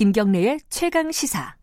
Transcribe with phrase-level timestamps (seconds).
[0.00, 1.56] 김경래의 최강 시사.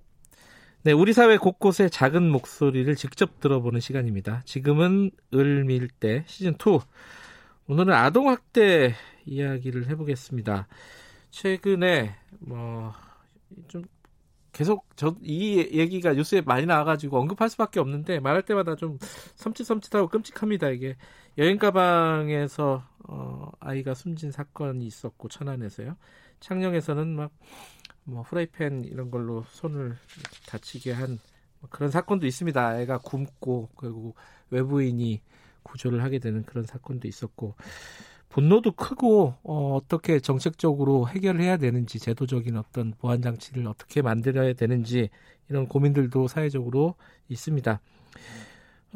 [0.84, 4.44] 네, 우리 사회 곳곳의 작은 목소리를 직접 들어보는 시간입니다.
[4.45, 6.80] 지금은 을밀대 시즌 2.
[7.68, 8.94] 오늘은 아동 학대
[9.26, 10.68] 이야기를 해보겠습니다.
[11.31, 12.94] 최근에 뭐
[13.68, 13.84] 좀
[14.52, 18.98] 계속 저 이 얘기가 뉴스에 많이 나와가지고 언급할 수밖에 없는데 말할 때마다 좀
[19.35, 20.70] 섬찟섬찟하고 끔찍합니다.
[20.70, 20.95] 이게
[21.38, 25.95] 여행 가방에서 어, 아이가 숨진 사건이 있었고 천안에서요.
[26.40, 27.31] 창녕에서는 막
[28.07, 29.97] 뭐 프라이팬 이런 걸로 손을
[30.47, 31.20] 다치게 한
[31.70, 32.80] 그런 사건도 있습니다.
[32.81, 34.16] 애가 굶고 그리고
[34.49, 35.21] 외부인이
[35.63, 37.55] 구조를 하게 되는 그런 사건도 있었고
[38.30, 45.09] 분노도 크고 어, 어떻게 정책적으로 해결을 해야 되는지 제도적인 어떤 보안 장치를 어떻게 만들어야 되는지
[45.49, 46.95] 이런 고민들도 사회적으로
[47.27, 47.81] 있습니다.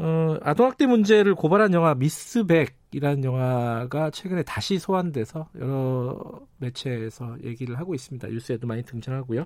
[0.03, 6.17] 어, 아동학대 문제를 고발한 영화 미스백이라는 영화가 최근에 다시 소환돼서 여러
[6.57, 8.27] 매체에서 얘기를 하고 있습니다.
[8.27, 9.45] 뉴스에도 많이 등장하고요.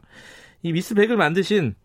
[0.64, 1.76] 이 미스백을 만드신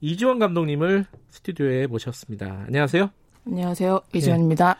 [0.00, 2.64] 이지원 감독님을 스튜디오에 모셨습니다.
[2.66, 3.10] 안녕하세요.
[3.44, 4.00] 안녕하세요.
[4.14, 4.76] 이지원입니다.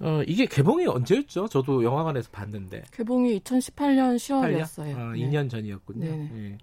[0.00, 0.06] 네.
[0.06, 1.48] 어, 이게 개봉이 언제였죠?
[1.48, 2.82] 저도 영화관에서 봤는데.
[2.92, 4.94] 개봉이 2018년 10월이었어요.
[4.94, 4.98] 8년?
[4.98, 5.18] 아, 네.
[5.20, 6.04] 2년 전이었군요.
[6.04, 6.30] 네.
[6.32, 6.58] 네.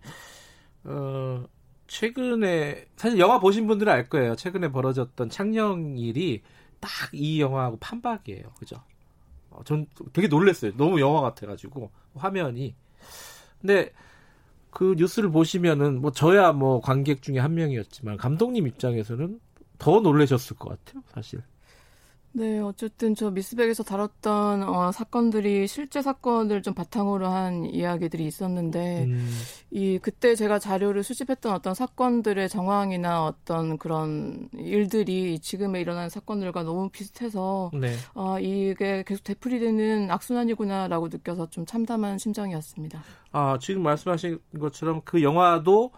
[0.84, 1.44] 어,
[1.88, 4.36] 최근에 사실 영화 보신 분들은 알 거예요.
[4.36, 6.41] 최근에 벌어졌던 창녕 일이
[6.80, 8.52] 딱 이 영화하고 판박이에요.
[8.59, 8.78] 그죠?
[9.50, 10.75] 어, 전 되게 놀랐어요.
[10.78, 12.75] 너무 영화 같아가지고 화면이.
[13.61, 13.91] 근데
[14.72, 19.39] 그 뉴스를 보시면은 뭐 저야 뭐 관객 중에 한 명이었지만 감독님 입장에서는
[19.80, 21.03] 더 놀라셨을 것 같아요.
[21.08, 21.41] 사실.
[22.38, 29.30] 네, 어쨌든 저 미스백에서 다뤘던 어, 사건들이 실제 사건을 좀 바탕으로 한 이야기들이 있었는데 음.
[29.72, 36.89] 이 그때 제가 자료를 수집했던 어떤 사건들의 정황이나 어떤 그런 일들이 지금에 일어난 사건들과 너무
[36.89, 37.95] 비슷해서 네.
[38.13, 43.02] 어, 이게 계속 되풀이되는 악순환이구나라고 느껴서 좀 참담한 심정이었습니다.
[43.31, 45.94] 아 지금 말씀하신 것처럼 그 영화도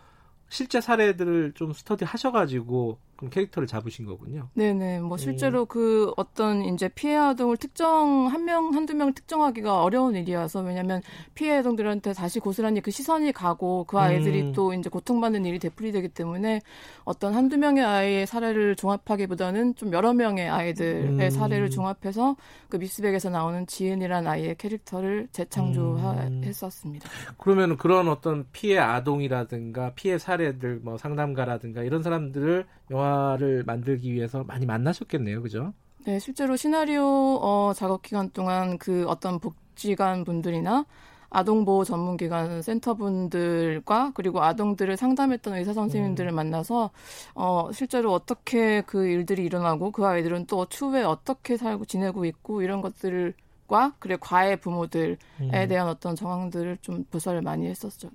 [0.50, 4.48] 실제 사례들을 좀 스터디 하셔가지고 그럼 캐릭터를 잡으신 거군요.
[4.54, 5.00] 네네.
[5.00, 5.66] 뭐 실제로 음.
[5.68, 11.02] 그 어떤 이제 피해 아동을 특정 한 명, 한두 명을 특정하기가 어려운 일이어서 왜냐면
[11.34, 14.54] 피해 아동들한테 다시 고스란히 그 시선이 가고 그 아이들이 음.
[14.54, 16.62] 또 이제 고통받는 일이 되풀이되기 때문에
[17.06, 21.30] 어떤 한두 명의 아이의 사례를 종합하기보다는 좀 여러 명의 아이들의 음.
[21.30, 22.36] 사례를 종합해서
[22.70, 27.10] 그 미스백에서 나오는 지은이라는 아이의 캐릭터를 재창조했었습니다.
[27.10, 27.34] 음.
[27.40, 33.07] 그러면 그런 어떤 피해 아동이라든가 피해 사례들 뭐 상담가라든가 이런 사람들을 영화
[33.38, 35.74] 를 만들기 위해서 많이 만나셨겠네요, 그죠?
[36.06, 40.86] 네, 실제로 시나리오 어, 작업 기간 동안 그 어떤 복지관 분들이나
[41.30, 46.36] 아동보호 전문기관 센터 분들과 그리고 아동들을 상담했던 의사 선생님들을 음.
[46.36, 46.92] 만나서
[47.36, 52.82] 어 실제로 어떻게 그 일들이 일어나고 그 아이들은 또 추후에 어떻게 살고 지내고 있고 이런
[52.82, 55.52] 것들과 그리고 과외 부모들에 음.
[55.68, 58.10] 대한 어떤 정황들을 좀 부서를 많이 했었죠.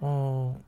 [0.00, 0.60] 어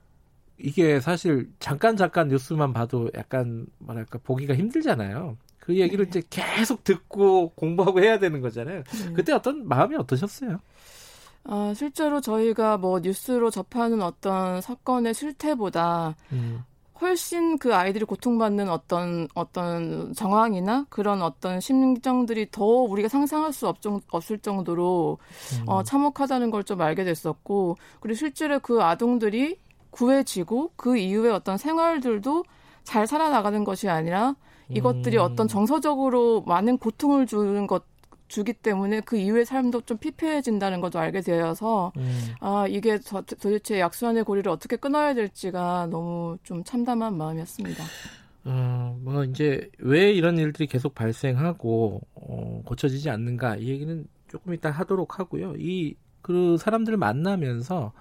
[0.59, 5.37] 이게 사실 잠깐 잠깐 뉴스만 봐도 약간 뭐랄까 보기가 힘들잖아요.
[5.59, 6.19] 그 얘기를 네.
[6.19, 8.83] 이제 계속 듣고 공부하고 해야 되는 거잖아요.
[8.83, 9.13] 네.
[9.13, 10.59] 그때 어떤 마음이 어떠셨어요?
[11.43, 16.63] 아, 실제로 저희가 뭐 뉴스로 접하는 어떤 사건의 실태보다 음.
[16.99, 23.77] 훨씬 그 아이들이 고통받는 어떤 어떤 정황이나 그런 어떤 심정들이 더 우리가 상상할 수 없,
[24.09, 25.19] 없을 정도로
[25.61, 25.69] 음.
[25.69, 29.59] 어, 참혹하다는 걸 좀 알게 됐었고 그리고 실제로 그 아동들이
[29.97, 32.43] 구해지고 그 이후에 어떤 생활들도
[32.83, 34.35] 잘 살아나가는 것이 아니라
[34.69, 35.21] 이것들이 음.
[35.21, 37.83] 어떤 정서적으로 많은 고통을 주는 것
[38.27, 42.33] 주기 때문에 그 이후의 삶도 좀 피폐해진다는 것도 알게 되어서 음.
[42.41, 47.83] 아 이게 도, 도대체 약수환의 고리를 어떻게 끊어야 될지가 너무 좀 참담한 마음이었습니다.
[48.43, 54.69] 어, 뭐 이제 왜 이런 일들이 계속 발생하고 어, 고쳐지지 않는가 이 얘기는 조금 이따
[54.69, 55.53] 하도록 하고요.
[55.57, 55.95] 이
[56.27, 57.93] 그 사람들을 만나면서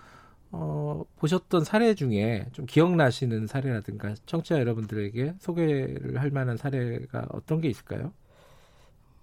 [0.52, 7.68] 어, 보셨던 사례 중에 좀 기억나시는 사례라든가 청취자 여러분들에게 소개를 할 만한 사례가 어떤 게
[7.68, 8.12] 있을까요?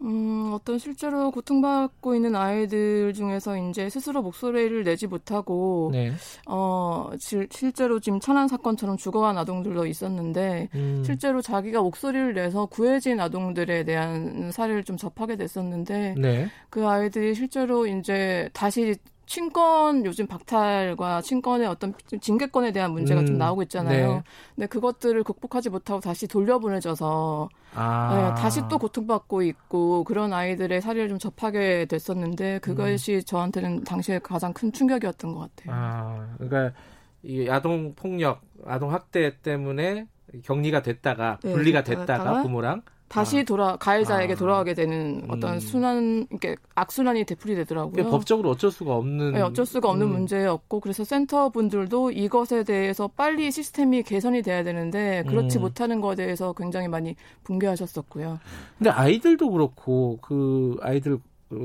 [0.04, 6.12] 음, 어떤 실제로 고통받고 있는 아이들 중에서 이제 스스로 목소리를 내지 못하고, 네.
[6.46, 11.04] 어, 실, 실제로 지금 천안 사건처럼 죽어간 아동들도 있었는데, 음.
[11.06, 16.48] 실제로 자기가 목소리를 내서 구해진 아동들에 대한 사례를 좀 접하게 됐었는데, 네.
[16.70, 18.96] 그 아이들이 실제로 이제 다시
[19.26, 24.14] 친권 요즘 박탈과 친권의 어떤 징계권에 대한 문제가 음, 좀 나오고 있잖아요.
[24.16, 24.24] 네.
[24.56, 28.34] 근데 그것들을 극복하지 못하고 다시 돌려보내져서 아.
[28.36, 33.22] 네, 다시 또 고통받고 있고 그런 아이들의 사례를 좀 접하게 됐었는데 그것이 음.
[33.26, 35.76] 저한테는 당시에 가장 큰 충격이었던 것 같아요.
[35.76, 36.78] 아, 그러니까
[37.24, 40.08] 이 아동 폭력, 아동 학대 때문에
[40.44, 42.82] 격리가 됐다가 네, 분리가 됐다가, 됐다가 부모랑
[43.14, 43.44] 다시 아.
[43.44, 44.36] 돌아 가해자에게 아.
[44.36, 45.60] 돌아가게 되는 어떤 음.
[45.60, 48.10] 순환 이렇게 악순환이 되풀이 되더라고요.
[48.10, 50.12] 법적으로 어쩔 수가 없는 네, 어쩔 수가 없는 음.
[50.14, 55.62] 문제였고 그래서 센터 분들도 이것에 대해서 빨리 시스템이 개선이 돼야 되는데 그렇지 음.
[55.62, 58.40] 못하는 것에 대해서 굉장히 많이 붕괴하셨었고요.
[58.80, 61.20] 근데 아이들도 그렇고 그 아이들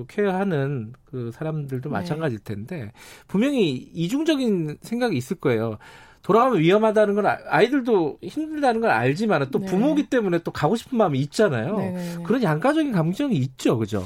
[0.09, 1.93] 케어하는 그 사람들도 네.
[1.93, 2.93] 마찬가지일 텐데
[3.27, 5.79] 분명히 이중적인 생각이 있을 거예요.
[6.23, 9.67] 돌아가면 위험하다는 건 아, 아이들도 힘들다는 걸 알지만 또 네.
[9.67, 11.76] 부모기 때문에 또 가고 싶은 마음이 있잖아요.
[11.76, 12.23] 네네네.
[12.25, 14.05] 그런 양가적인 감정이 있죠, 그죠?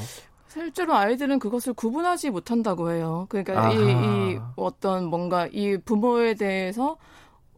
[0.48, 3.26] 실제로 아이들은 그것을 구분하지 못한다고 해요.
[3.30, 6.98] 그러니까 이, 이 어떤 뭔가 이 부모에 대해서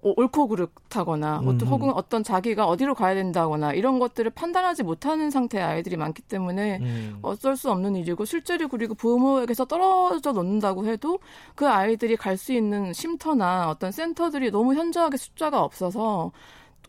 [0.04, 1.58] 옳고 그렇다거나 음.
[1.60, 7.18] 혹은 어떤 자기가 어디로 가야 된다거나 이런 것들을 판단하지 못하는 상태의 아이들이 많기 때문에 음.
[7.22, 11.18] 어쩔 수 없는 일이고 실제로 그리고 부모에게서 떨어져 놓는다고 해도
[11.54, 16.32] 그 아이들이 갈 수 있는 쉼터나 어떤 센터들이 너무 현저하게 숫자가 없어서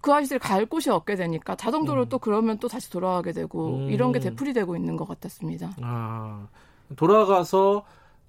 [0.02, 2.10] 그 아이들이 갈 곳이 없게 되니까 자동적으로 음.
[2.10, 3.90] 또 그러면 또 다시 돌아가게 되고 음.
[3.90, 5.72] 이런 게 되풀이되고 있는 것 같았습니다.
[5.82, 6.48] 아
[6.96, 7.86] 돌아가서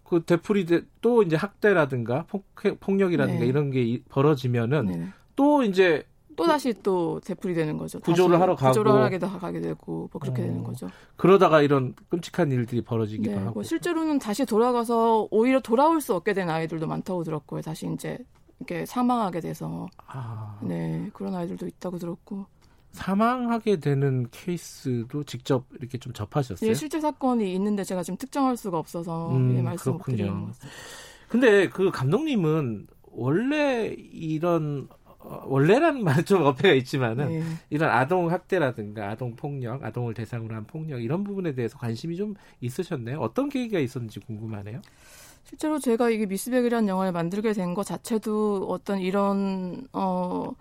[0.08, 0.66] 그 되풀이
[1.00, 2.46] 또 이제 학대라든가 폭,
[2.86, 3.46] 력이라든가 네.
[3.46, 5.08] 이런 게 벌어지면은 네.
[5.34, 6.04] 또 이제
[6.36, 7.98] 또 다시 또 되풀이 되는 거죠.
[8.00, 10.44] 구조를 하러 가고 구조를 하게 가게 되고 뭐 그렇게 어.
[10.44, 10.88] 되는 거죠.
[11.16, 13.54] 그러다가 이런 끔찍한 일들이 벌어지기도 네, 하고.
[13.54, 17.62] 뭐 실제로는 다시 돌아가서 오히려 돌아올 수 없게 된 아이들도 많다고 들었고요.
[17.62, 18.18] 다시 이제
[18.60, 20.58] 이렇게 사망하게 돼서 아.
[20.62, 22.46] 네 그런 아이들도 있다고 들었고.
[22.96, 26.70] 사망하게 되는 케이스도 직접 이렇게 좀 접하셨어요?
[26.70, 30.46] 예, 실제 사건이 있는데 제가 지금 특정할 수가 없어서 음, 예, 말씀 못 드리는
[31.28, 34.88] 근데 그 감독님은 원래 이런
[35.18, 37.42] 어, 원래라는 말은 좀 어폐가 있지만은 네.
[37.70, 43.18] 이런 아동 학대라든가 아동 폭력, 아동을 대상으로 한 폭력 이런 부분에 대해서 관심이 좀 있으셨네요.
[43.18, 44.80] 어떤 계기가 있었는지 궁금하네요.
[45.44, 50.52] 실제로 제가 이게 미스백이라는 영화를 만들게 된 것 자체도 어떤 이런 어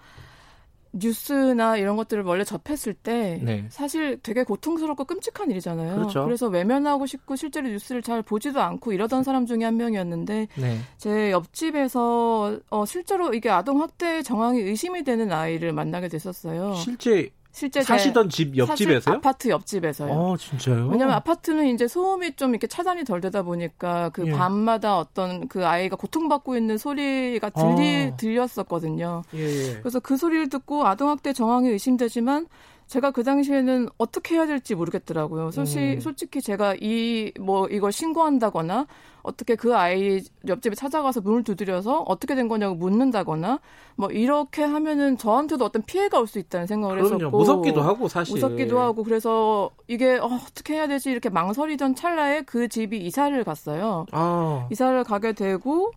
[0.95, 3.65] 뉴스나 이런 것들을 원래 접했을 때 네.
[3.69, 5.95] 사실 되게 고통스럽고 끔찍한 일이잖아요.
[5.95, 6.25] 그렇죠.
[6.25, 10.77] 그래서 외면하고 싶고 실제로 뉴스를 잘 보지도 않고 이러던 사람 중에 한 명이었는데 네.
[10.97, 16.75] 제 옆집에서 어, 실제로 이게 아동 학대 정황이 의심이 되는 아이를 만나게 됐었어요.
[16.75, 19.15] 실제 실제 사시던 집 옆집에서요?
[19.15, 20.11] 아파트 옆집에서요.
[20.11, 20.89] 어, 진짜요?
[20.89, 24.31] 왜냐면 아파트는 이제 소음이 좀 이렇게 차단이 덜 되다 보니까 그 예.
[24.31, 28.17] 밤마다 어떤 그 아이가 고통받고 있는 소리가 들리 어.
[28.17, 29.21] 들렸었거든요.
[29.35, 29.79] 예, 예.
[29.79, 32.47] 그래서 그 소리를 듣고 아동학대 정황이 의심되지만
[32.87, 35.51] 제가 그 당시에는 어떻게 해야 될지 모르겠더라고요.
[35.51, 35.99] 솔직히, 음.
[35.99, 38.85] 솔직히 제가 이, 뭐, 이걸 신고한다거나,
[39.23, 43.59] 어떻게 그 아이 옆집에 찾아가서 문을 두드려서 어떻게 된 거냐고 묻는다거나,
[43.95, 47.15] 뭐, 이렇게 하면은 저한테도 어떤 피해가 올 수 있다는 생각을 그럼요.
[47.15, 47.37] 했었고.
[47.39, 48.35] 무섭기도 하고, 사실.
[48.35, 51.09] 무섭기도 하고, 그래서 이게, 어, 어떻게 해야 되지?
[51.09, 54.05] 이렇게 망설이던 찰나에 그 집이 이사를 갔어요.
[54.11, 54.67] 아.
[54.71, 55.91] 이사를 가게 되고,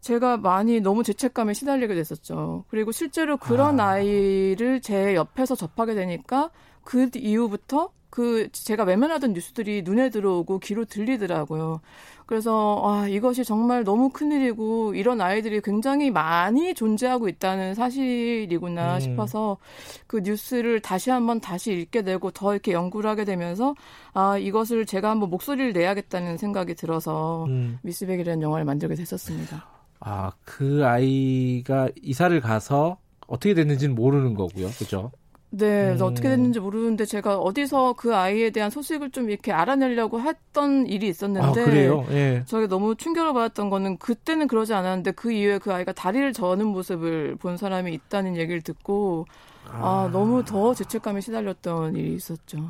[0.00, 2.64] 제가 많이 너무 죄책감에 시달리게 됐었죠.
[2.68, 3.98] 그리고 실제로 그런 아.
[3.98, 6.50] 이를 제 옆에서 접하게 되니까
[6.84, 11.80] 그 이후부터 그 제가 외면하던 뉴스들이 눈에 들어오고 귀로 들리더라고요.
[12.26, 19.00] 그래서 아 이것이 정말 너무 큰일이고 이런 아이들이 굉장히 많이 존재하고 있다는 사실이구나 음.
[19.00, 19.58] 싶어서
[20.06, 23.74] 그 뉴스를 다시 한번 다시 읽게 되고 더 이렇게 연구를 하게 되면서
[24.12, 27.78] 아 이것을 제가 한번 목소리를 내야겠다는 생각이 들어서 음.
[27.82, 29.79] 미스백이라는 영화를 만들게 됐었습니다.
[30.00, 34.68] 아, 그 아이가 이사를 가서 어떻게 됐는지는 모르는 거고요.
[34.70, 35.12] 그죠?
[35.52, 35.98] 네, 음.
[36.00, 41.46] 어떻게 됐는지 모르는데 제가 어디서 그 아이에 대한 소식을 좀 이렇게 알아내려고 했던 일이 있었는데
[41.46, 42.06] 아, 그래요?
[42.10, 42.44] 예.
[42.46, 47.36] 저게 너무 충격을 받았던 거는 그때는 그러지 않았는데 그 이후에 그 아이가 다리를 저는 모습을
[47.36, 49.26] 본 사람이 있다는 얘기를 듣고
[49.68, 52.68] 아, 아 너무 더 죄책감에 시달렸던 일이 있었죠.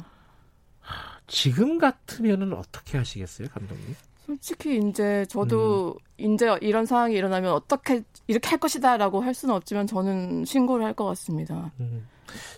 [1.27, 3.95] 지금 같으면은 어떻게 하시겠어요, 감독님?
[4.31, 6.35] 솔직히 이제 저도 음.
[6.35, 11.05] 이제 이런 상황이 일어나면 어떻게 이렇게 할 것이다라고 할 수는 없지만 저는 신고를 할 것
[11.07, 11.73] 같습니다.
[11.81, 12.07] 음.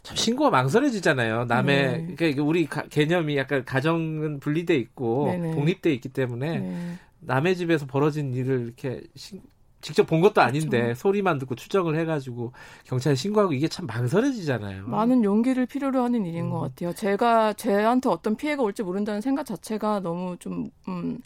[0.03, 1.47] 참 신고가 망설여지잖아요.
[1.47, 2.15] 남의 네.
[2.15, 5.55] 그러니까 우리 가, 개념이 약간 가정은 분리돼 있고 네네.
[5.55, 6.99] 독립돼 있기 때문에 네.
[7.21, 9.41] 남의 집에서 벌어진 일을 이렇게 신,
[9.81, 11.01] 직접 본 것도 아닌데 그렇죠.
[11.01, 12.53] 소리만 듣고 추정을 해가지고
[12.85, 14.89] 경찰에 신고하고 이게 참 망설여지잖아요.
[14.89, 16.51] 많은 용기를 필요로 하는 일인 음.
[16.51, 16.93] 것 같아요.
[16.93, 21.19] 제가 제한테 어떤 피해가 올지 모른다는 생각 자체가 너무 좀 음,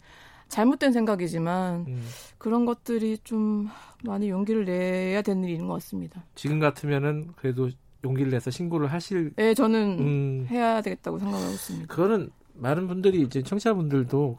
[0.49, 2.03] 잘못된 생각이지만 음.
[2.37, 3.69] 그런 것들이 좀
[4.03, 6.23] 많이 용기를 내야 되는 일인 것 같습니다.
[6.35, 7.69] 지금 같으면은 그래도
[8.03, 9.33] 용기를 내서 신고를 하실.
[9.35, 10.47] 네, 저는 음.
[10.49, 11.87] 해야 되겠다고 생각하고 있습니다.
[11.93, 14.37] 그거는 많은 분들이 이제 청취자분들도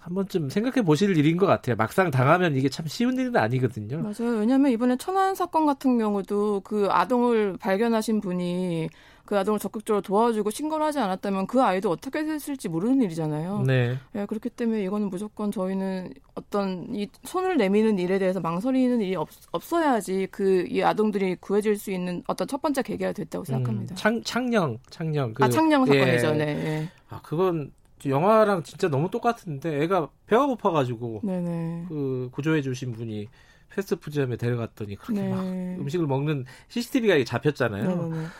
[0.00, 1.76] 한 번쯤 생각해 보실 일인 것 같아요.
[1.76, 3.98] 막상 당하면 이게 참 쉬운 일은 아니거든요.
[3.98, 4.38] 맞아요.
[4.38, 8.88] 왜냐하면 이번에 천안 사건 같은 경우도 그 아동을 발견하신 분이
[9.30, 13.62] 그 아동을 적극적으로 도와주고 신고를 하지 않았다면 그 아이도 어떻게 됐을지 모르는 일이잖아요.
[13.64, 13.96] 네.
[14.10, 14.26] 네.
[14.26, 20.26] 그렇기 때문에 이거는 무조건 저희는 어떤 이 손을 내미는 일에 대해서 망설이는 일이 없, 없어야지
[20.32, 23.94] 그 이 아동들이 구해질 수 있는 어떤 첫 번째 계기가 됐다고 생각합니다.
[23.94, 25.32] 음, 창, 창녕, 창녕.
[25.32, 26.26] 그, 아, 창녕 사건이죠.
[26.26, 26.32] 예.
[26.32, 26.44] 네.
[26.46, 26.88] 예.
[27.08, 27.70] 아, 그건
[28.04, 31.84] 영화랑 진짜 너무 똑같은데 애가 배가 고파가지고 네네.
[31.88, 33.28] 그 구조해 주신 분이
[33.70, 35.28] 패스트푸드점에 데려갔더니 그렇게 네.
[35.30, 38.10] 막 음식을 먹는 CCTV가 잡혔잖아요.
[38.12, 38.30] 아,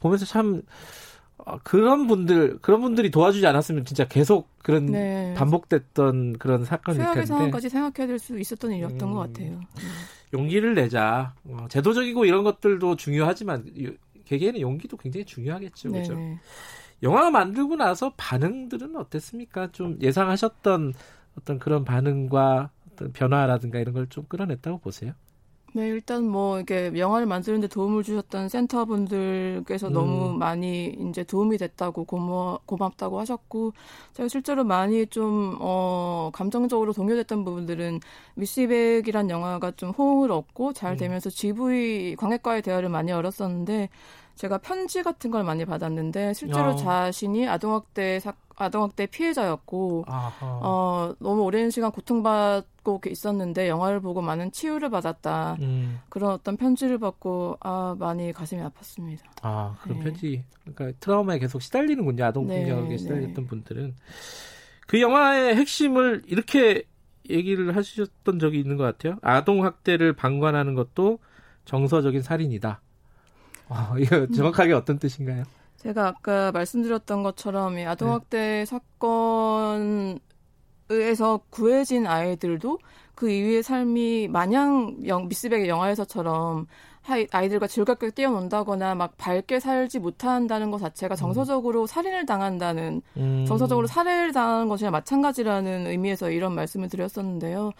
[0.00, 0.62] 보면서 참
[1.46, 5.34] 아, 그런 분들 그런 분들이 도와주지 않았으면 진짜 계속 그런 네.
[5.36, 9.52] 반복됐던 그런 사건일 텐데 상황까지 생각해야 될 수 있었던 일이었던 음, 것 같아요.
[9.52, 9.62] 음.
[10.34, 11.34] 용기를 내자.
[11.44, 13.64] 어, 제도적이고 이런 것들도 중요하지만
[14.26, 15.90] 개개인의 용기도 굉장히 중요하겠죠.
[15.90, 16.14] 그렇죠?
[17.02, 19.70] 영화 만들고 나서 반응들은 어땠습니까?
[19.72, 20.92] 좀 예상하셨던
[21.38, 25.12] 어떤 그런 반응과 어떤 변화라든가 이런 걸 좀 끌어냈다고 보세요?
[25.74, 29.92] 네, 일단 뭐 이게 영화를 만드는데 도움을 주셨던 센터분들께서 음.
[29.92, 33.74] 너무 많이 이제 도움이 됐다고 고마 고맙다고 하셨고
[34.14, 38.00] 제가 실제로 많이 좀 어 감정적으로 동요됐던 부분들은
[38.34, 40.96] 미시백이란 영화가 좀 호응을 얻고 잘 음.
[40.96, 43.88] 되면서 GV 광해과의 대화를 많이 열었었는데
[44.36, 46.76] 제가 편지 같은 걸 많이 받았는데 실제로 어.
[46.76, 50.36] 자신이 아동학대 사, 아동학대 피해자였고 아하.
[50.40, 56.00] 어 너무 오랜 시간 고통받고 있었는데 영화를 보고 많은 치유를 받았다 음.
[56.08, 59.20] 그런 어떤 편지를 받고 아 많이 가슴이 아팠습니다.
[59.42, 60.04] 아 그런 네.
[60.04, 63.46] 편지 그러니까 트라우마에 계속 시달리는군요 아동 폭력에 네, 시달렸던 네.
[63.46, 63.94] 분들은
[64.86, 66.84] 그 영화의 핵심을 이렇게
[67.30, 69.18] 얘기를 하셨던 적이 있는 것 같아요.
[69.22, 71.18] 아동 학대를 방관하는 것도
[71.64, 72.80] 정서적인 살인이다.
[73.68, 74.78] 아, 이거 정확하게 음.
[74.78, 75.44] 어떤 뜻인가요?
[75.78, 78.64] 제가 아까 말씀드렸던 것처럼 이 아동학대 네.
[78.64, 80.18] 사건
[80.90, 82.78] 에서 구해진 아이들도
[83.14, 86.66] 그 이후의 삶이 마냥 영, 미스백의 영화에서처럼
[87.30, 91.16] 아이들과 즐겁게 뛰어논다거나 막 밝게 살지 못한다는 것 자체가 음.
[91.16, 91.86] 정서적으로 음.
[91.86, 93.44] 살인을 당한다는 음.
[93.46, 97.72] 정서적으로 살해를 당하는 것이나 마찬가지라는 의미에서 이런 말씀을 드렸었는데요.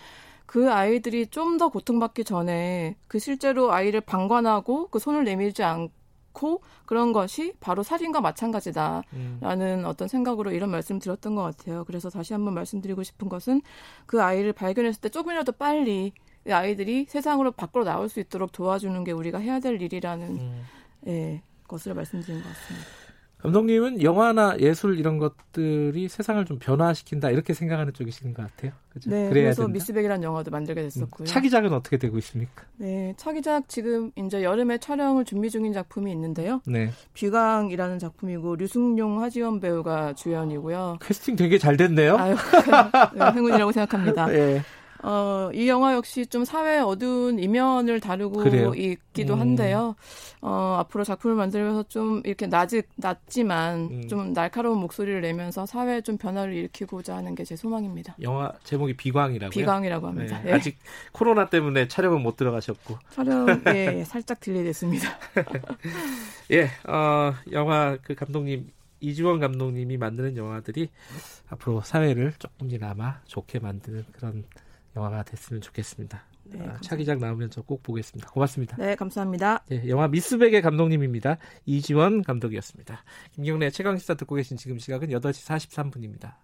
[0.44, 5.88] 그 아이들이 좀 더 고통받기 전에 그 실제로 아이를 방관하고 그 손을 내밀지 않
[6.32, 9.84] 고 그런 것이 바로 살인과 마찬가지다라는 음.
[9.86, 11.84] 어떤 생각으로 이런 말씀 드렸던 것 같아요.
[11.84, 13.62] 그래서 다시 한번 말씀드리고 싶은 것은
[14.06, 16.12] 그 아이를 발견했을 때 조금이라도 빨리
[16.44, 20.64] 그 아이들이 세상으로 밖으로 나올 수 있도록 도와주는 게 우리가 해야 될 일이라는 음.
[21.06, 22.97] 예, 것을 말씀드린 것 같습니다.
[23.38, 28.72] 감독님은 영화나 예술 이런 것들이 세상을 좀 변화시킨다 이렇게 생각하는 쪽이신 것 같아요.
[28.88, 29.10] 그죠?
[29.10, 29.68] 네, 그래서?
[29.68, 31.24] 미스백이라는 영화도 만들게 됐었고요.
[31.24, 32.64] 음, 차기작은 어떻게 되고 있습니까?
[32.78, 36.60] 네, 차기작 지금 이제 여름에 촬영을 준비 중인 작품이 있는데요.
[36.66, 36.90] 네.
[37.14, 40.98] 비광이라는 작품이고 류승용, 하지원 배우가 주연이고요.
[41.00, 42.16] 캐스팅 되게 잘 됐네요.
[42.18, 42.34] 아유,
[43.14, 44.26] 네, 행운이라고 생각합니다.
[44.26, 44.62] 네.
[45.02, 48.72] 어, 이 영화 역시 좀 사회의 어두운 이면을 다루고 그래요?
[48.74, 49.40] 있기도 음.
[49.40, 49.96] 한데요.
[50.40, 54.08] 어, 앞으로 작품을 만들면서 좀 이렇게 낮은, 낮지만 음.
[54.08, 58.14] 좀 날카로운 목소리를 내면서 사회에 좀 변화를 일으키고자 하는 게 제 소망입니다.
[58.20, 59.50] 영화 제목이 비광이라고요?
[59.50, 60.38] 비광이라고 합니다.
[60.40, 60.50] 네.
[60.50, 60.52] 네.
[60.52, 60.76] 아직
[61.12, 62.98] 코로나 때문에 촬영은 못 들어가셨고.
[63.10, 65.08] 촬영, 예, 살짝 delay 됐습니다.
[66.52, 70.90] 예, 어, 영화 그 감독님 이지원 감독님이 만드는 영화들이
[71.50, 74.44] 앞으로 사회를 조금이나마 좋게 만드는 그런
[74.98, 76.22] 영화가 됐으면 좋겠습니다.
[76.44, 78.30] 네, 아, 차기작 나오면 저 꼭 보겠습니다.
[78.30, 78.76] 고맙습니다.
[78.76, 79.64] 네, 감사합니다.
[79.68, 81.36] 네, 영화 미스백의 감독님입니다.
[81.66, 83.04] 이지원 감독이었습니다.
[83.32, 86.34] 김경래 최강시사 듣고 계신 지금 시각은 8시 43분입니다.